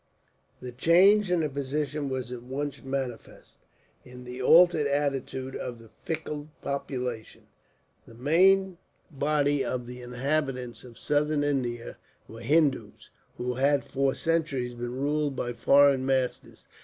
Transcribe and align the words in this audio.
The 0.63 0.71
change 0.71 1.29
in 1.29 1.41
the 1.41 1.47
position 1.49 2.09
was 2.09 2.31
at 2.31 2.41
once 2.41 2.81
manifest, 2.83 3.59
in 4.03 4.23
the 4.23 4.41
altered 4.41 4.87
attitude 4.87 5.55
of 5.55 5.77
the 5.77 5.89
fickle 6.05 6.49
population. 6.63 7.43
The 8.07 8.15
main 8.15 8.79
body 9.11 9.63
of 9.63 9.85
the 9.85 10.01
inhabitants 10.01 10.83
of 10.83 10.97
Southern 10.97 11.43
India 11.43 11.97
were 12.27 12.41
Hindoos, 12.41 13.11
who 13.37 13.53
had 13.53 13.83
for 13.83 14.15
centuries 14.15 14.73
been 14.73 14.99
ruled 14.99 15.35
by 15.35 15.53
foreign 15.53 16.03
masters. 16.03 16.65